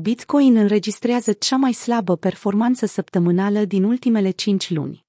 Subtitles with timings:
[0.00, 5.06] Bitcoin înregistrează cea mai slabă performanță săptămânală din ultimele 5 luni.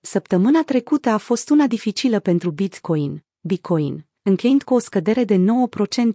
[0.00, 5.44] Săptămâna trecută a fost una dificilă pentru Bitcoin, Bitcoin, încheind cu o scădere de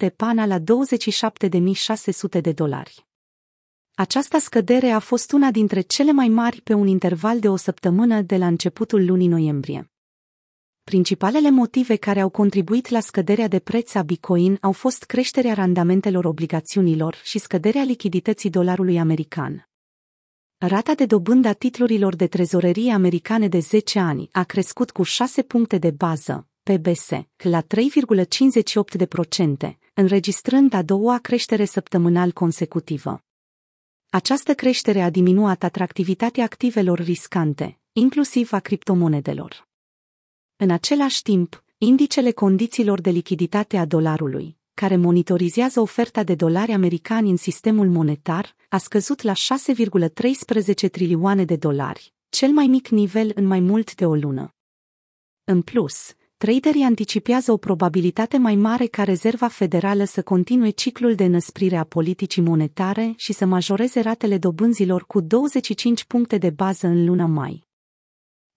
[0.09, 3.07] 9% pana la 27.600 de dolari.
[3.95, 8.21] Această scădere a fost una dintre cele mai mari pe un interval de o săptămână
[8.21, 9.94] de la începutul lunii noiembrie.
[10.91, 16.25] Principalele motive care au contribuit la scăderea de preț a Bitcoin au fost creșterea randamentelor
[16.25, 19.69] obligațiunilor și scăderea lichidității dolarului american.
[20.57, 25.43] Rata de dobândă a titlurilor de trezorerie americane de 10 ani a crescut cu 6
[25.43, 27.09] puncte de bază, PBS,
[27.43, 27.67] la 3,58%,
[29.93, 33.23] înregistrând a doua creștere săptămânal consecutivă.
[34.09, 39.73] Această creștere a diminuat atractivitatea activelor riscante, inclusiv a criptomonedelor.
[40.57, 47.29] În același timp, indicele condițiilor de lichiditate a dolarului, care monitorizează oferta de dolari americani
[47.29, 53.45] în sistemul monetar, a scăzut la 6,13 trilioane de dolari, cel mai mic nivel în
[53.45, 54.53] mai mult de o lună.
[55.43, 61.23] În plus, traderii anticipează o probabilitate mai mare ca Rezerva Federală să continue ciclul de
[61.23, 67.05] înăsprire a politicii monetare și să majoreze ratele dobânzilor cu 25 puncte de bază în
[67.05, 67.64] luna mai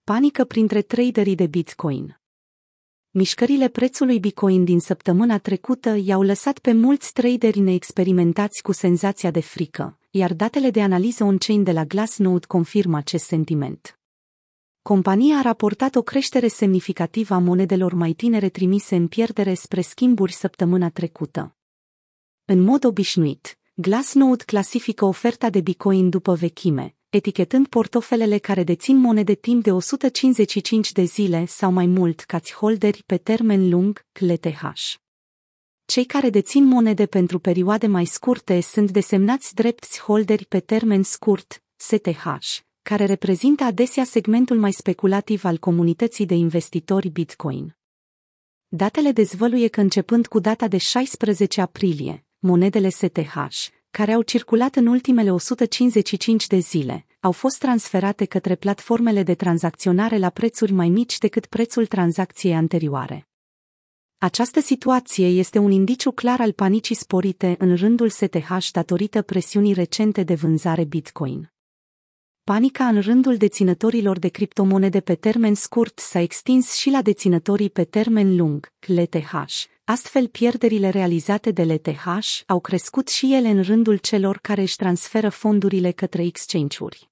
[0.09, 2.21] panică printre traderii de Bitcoin.
[3.09, 9.39] Mișcările prețului Bitcoin din săptămâna trecută i-au lăsat pe mulți traderi neexperimentați cu senzația de
[9.39, 13.99] frică, iar datele de analiză on-chain de la Glassnode confirmă acest sentiment.
[14.81, 20.33] Compania a raportat o creștere semnificativă a monedelor mai tinere trimise în pierdere spre schimburi
[20.33, 21.55] săptămâna trecută.
[22.45, 29.33] În mod obișnuit, Glassnode clasifică oferta de Bitcoin după vechime, etichetând portofelele care dețin monede
[29.33, 34.61] timp de 155 de zile sau mai mult ca holderi pe termen lung, CLTH.
[35.85, 41.63] Cei care dețin monede pentru perioade mai scurte sunt desemnați drepți holderi pe termen scurt,
[41.75, 42.25] STH,
[42.81, 47.77] care reprezintă adesea segmentul mai speculativ al comunității de investitori Bitcoin.
[48.67, 53.35] Datele dezvăluie că începând cu data de 16 aprilie, monedele STH,
[53.99, 60.17] care au circulat în ultimele 155 de zile, au fost transferate către platformele de tranzacționare
[60.17, 63.27] la prețuri mai mici decât prețul tranzacției anterioare.
[64.17, 70.23] Această situație este un indiciu clar al panicii sporite în rândul STH datorită presiunii recente
[70.23, 71.51] de vânzare Bitcoin.
[72.43, 77.83] Panica în rândul deținătorilor de criptomonede pe termen scurt s-a extins și la deținătorii pe
[77.83, 79.33] termen lung, LTH,
[79.89, 82.05] Astfel, pierderile realizate de LTH
[82.47, 87.09] au crescut și ele în rândul celor care își transferă fondurile către exchange-uri.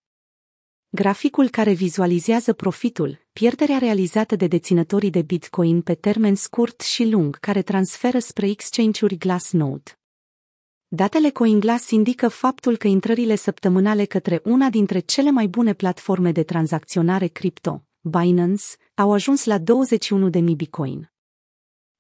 [0.90, 7.40] Graficul care vizualizează profitul, pierderea realizată de deținătorii de Bitcoin pe termen scurt și lung
[7.40, 10.00] care transferă spre exchange-uri Glassnode.
[10.88, 16.44] Datele CoinGlass indică faptul că intrările săptămânale către una dintre cele mai bune platforme de
[16.44, 18.64] tranzacționare cripto, Binance,
[18.94, 21.12] au ajuns la 21.000 Bitcoin.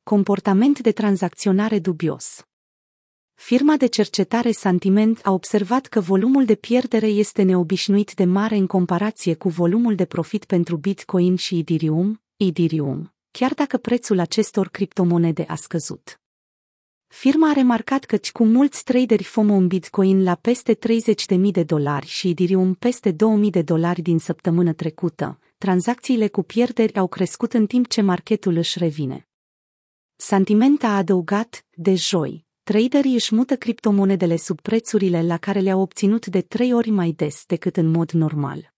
[0.07, 2.45] Comportament de tranzacționare dubios.
[3.33, 8.67] Firma de cercetare Santiment a observat că volumul de pierdere este neobișnuit de mare în
[8.67, 15.45] comparație cu volumul de profit pentru Bitcoin și Ethereum, Ethereum, chiar dacă prețul acestor criptomonede
[15.47, 16.21] a scăzut.
[17.07, 20.77] Firma a remarcat că cu mulți traderi FOMO în Bitcoin la peste
[21.35, 23.17] 30.000 de dolari și Ethereum peste 2.000
[23.49, 28.79] de dolari din săptămână trecută, tranzacțiile cu pierderi au crescut în timp ce marketul își
[28.79, 29.26] revine.
[30.19, 36.25] Santiment a adăugat, de joi, traderii își mută criptomonedele sub prețurile la care le-au obținut
[36.25, 38.73] de trei ori mai des decât în mod normal.